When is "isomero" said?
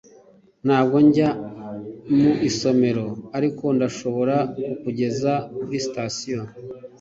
2.49-3.05